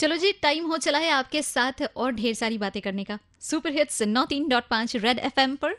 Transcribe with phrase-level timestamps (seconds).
[0.00, 3.72] चलो जी टाइम हो चला है आपके साथ और ढेर सारी बातें करने का। सुपर
[3.72, 5.74] हिट्स नौ तीन डॉट पाँच रेड एफ़ एम पर।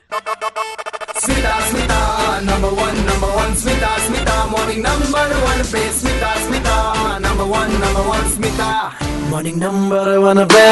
[1.19, 7.43] Smita Smita number one number one Smita Smita morning number one पे। Smita Smita number
[7.47, 8.69] one number one Smita
[9.31, 10.63] morning number one पे।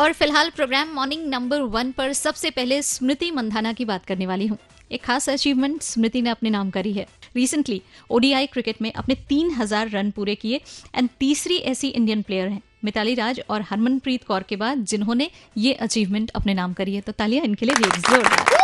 [0.00, 4.46] और फ़िलहाल प्रोग्राम मॉर्निंग नंबर वन पर सबसे पहले स्मृति मंधाना की बात करने वाली
[4.46, 4.58] हूँ।
[4.92, 7.06] एक खास अचीवमेंट स्मृति ने अपने नाम करी है।
[7.36, 7.80] रिसेंटली
[8.10, 10.60] ओडीआई क्रिकेट में अपने तीन हज़ार रन पूरे किए
[10.94, 15.72] एंड तीसरी ऐसी इंडियन प्लेयर हैं। मिताली राज और हरमनप्रीत कौर के बाद जिन्होंने ये
[15.72, 18.54] अचीवमेंट अपने नाम करी है। तो तालियाँ इनके लिए भी जोरदार।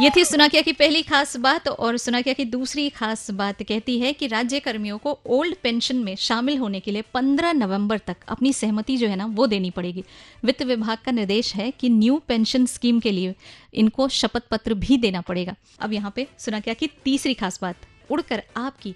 [0.00, 4.12] ये थी सुनाकिया की पहली खास बात और सुनाकिया की दूसरी खास बात कहती है
[4.12, 8.52] कि राज्य कर्मियों को ओल्ड पेंशन में शामिल होने के लिए 15 नवंबर तक अपनी
[8.52, 10.04] सहमति जो है ना, वो देनी पड़ेगी।
[10.44, 13.34] वित्त विभाग का निर्देश है कि न्यू पेंशन स्कीम के लिए
[13.74, 17.76] इनको शपथ पत्र भी देना पड़ेगा। अब यहाँ पे सुनाकिया की तीसरी खास बात,
[18.10, 18.94] उड़कर आपकी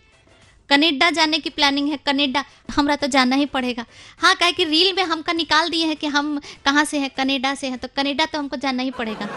[0.68, 2.44] कनेडा जाने की प्लानिंग है। कनेडा,
[2.76, 3.84] हमारा तो जाना ही पड़ेगा।
[4.18, 7.54] हाँ कहे कि रील में हमका निकाल दिए हैं कि हम कहाँ से हैं, कनेडा
[7.54, 9.28] से हैं तो कनेडा तो हमको जाना ही पड़ेगा।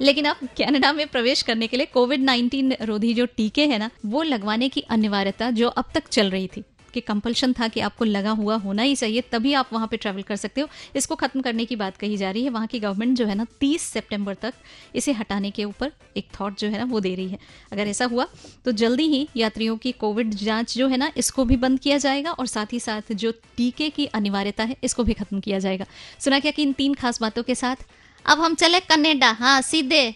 [0.00, 3.90] लेकिन अब कनाडा में प्रवेश करने के लिए कोविड 19 रोधी जो टीके हैं ना,
[4.06, 8.04] वो लगवाने की अनिवार्यता जो अब तक चल रही थी। कि कंपल्शन था कि आपको
[8.04, 11.40] लगा हुआ होना ही चाहिए, तभी आप वहाँ पर ट्रैवल कर सकते हो। इसको खत्म
[11.40, 14.34] करने की बात कही जा रही है। वहाँ की गवर्नमेंट जो है ना 30 सितंबर
[14.34, 14.54] तक
[14.94, 17.38] इसे हटाने के ऊपर एक थॉट जो है ना, वो दे रही है।
[17.72, 18.26] अगर ऐसा हुआ
[18.64, 22.32] तो जल्दी ही यात्रियों की कोविड जाँच जो है ना, इसको भी बंद किया जाएगा
[22.32, 25.86] और साथ ही साथ जो टीके की अनिवार्यता है, इसको भी खत्म किया जाएगा।
[26.20, 27.76] सुना क्या कि इन तीन खास बातों के साथ,
[28.24, 30.14] अब हम चले कनेडा। हाँ सीधे।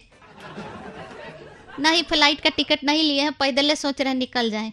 [1.79, 4.71] नहीं फ़्लाइट का टिकट नहीं लिए हैं, पैदल सोच रहे निकल जाएँ।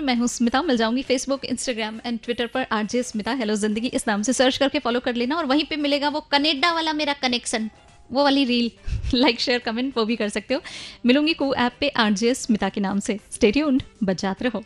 [0.00, 4.06] मैं हूँ स्मिता, मिल जाऊँगी फेसबुक इंस्टाग्राम एंड ट्विटर पर आरजे स्मिता। हेलो ज़िंदगी, इस
[4.08, 7.12] नाम से सर्च करके फॉलो कर लेना और वहीं पे मिलेगा वो कनेडा वाला मेरा
[7.12, 7.70] कनेक्शन
[8.10, 8.70] वो वाली रील
[9.14, 10.60] लाइक शेयर कमेंट वो भी कर सकते हो।
[11.06, 14.62] मिलूँगी कू ऐप पे आरजे स्मिता के नाम से। स्टेट्यून्ड बजात रहो।